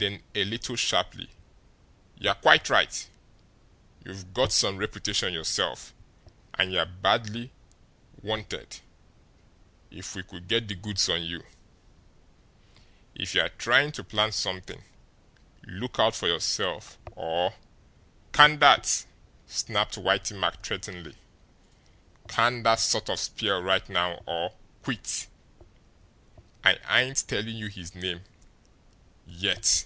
Then, 0.00 0.22
a 0.32 0.44
little 0.44 0.76
sharply: 0.76 1.28
"You're 2.20 2.36
quite 2.36 2.70
right; 2.70 3.08
you've 4.04 4.32
got 4.32 4.52
some 4.52 4.76
reputation 4.76 5.34
yourself, 5.34 5.92
and 6.54 6.72
you're 6.72 6.86
badly 6.86 7.50
'wanted' 8.22 8.78
if 9.90 10.14
we 10.14 10.22
could 10.22 10.46
get 10.46 10.68
the 10.68 10.76
'goods' 10.76 11.08
on 11.08 11.24
you. 11.24 11.44
If 13.16 13.34
you're 13.34 13.48
trying 13.48 13.90
to 13.90 14.04
plant 14.04 14.34
something, 14.34 14.84
look 15.64 15.98
out 15.98 16.14
for 16.14 16.28
yourself, 16.28 16.96
or" 17.16 17.54
"Can 18.32 18.60
that!" 18.60 19.04
snapped 19.48 19.96
Whitey 19.96 20.38
Mack 20.38 20.64
threateningly. 20.64 21.16
"Can 22.28 22.62
that 22.62 22.78
sort 22.78 23.10
of 23.10 23.18
spiel 23.18 23.60
right 23.64 23.88
now 23.88 24.22
or 24.26 24.54
quit! 24.80 25.26
I 26.62 26.76
ain't 26.88 27.26
telling 27.26 27.56
you 27.56 27.66
his 27.66 27.96
name 27.96 28.22
yet. 29.26 29.84